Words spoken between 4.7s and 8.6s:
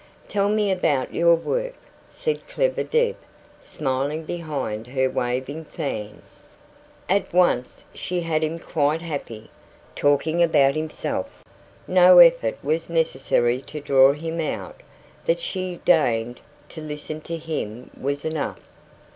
her waving fan. At once she had him